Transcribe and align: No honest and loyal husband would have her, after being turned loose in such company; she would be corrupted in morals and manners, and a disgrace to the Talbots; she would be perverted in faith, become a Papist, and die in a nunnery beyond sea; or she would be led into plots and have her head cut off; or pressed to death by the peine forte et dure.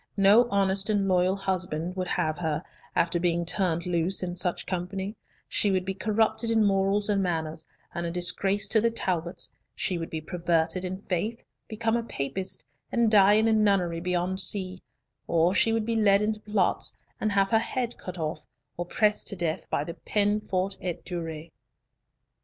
No 0.17 0.49
honest 0.49 0.89
and 0.89 1.07
loyal 1.07 1.35
husband 1.35 1.95
would 1.95 2.07
have 2.07 2.39
her, 2.39 2.63
after 2.95 3.19
being 3.19 3.45
turned 3.45 3.85
loose 3.85 4.23
in 4.23 4.35
such 4.35 4.65
company; 4.65 5.15
she 5.47 5.69
would 5.69 5.85
be 5.85 5.93
corrupted 5.93 6.49
in 6.49 6.63
morals 6.65 7.07
and 7.07 7.21
manners, 7.21 7.67
and 7.93 8.03
a 8.03 8.09
disgrace 8.09 8.67
to 8.69 8.81
the 8.81 8.89
Talbots; 8.89 9.55
she 9.75 9.99
would 9.99 10.09
be 10.09 10.19
perverted 10.19 10.83
in 10.85 10.97
faith, 10.97 11.43
become 11.67 11.95
a 11.95 12.01
Papist, 12.01 12.65
and 12.91 13.11
die 13.11 13.33
in 13.33 13.47
a 13.47 13.53
nunnery 13.53 13.99
beyond 13.99 14.39
sea; 14.39 14.81
or 15.27 15.53
she 15.53 15.71
would 15.71 15.85
be 15.85 15.95
led 15.95 16.23
into 16.23 16.39
plots 16.39 16.97
and 17.19 17.33
have 17.33 17.49
her 17.49 17.59
head 17.59 17.95
cut 17.99 18.17
off; 18.17 18.43
or 18.77 18.87
pressed 18.87 19.27
to 19.27 19.35
death 19.35 19.69
by 19.69 19.83
the 19.83 19.93
peine 19.93 20.39
forte 20.39 20.77
et 20.81 21.05
dure. 21.05 21.43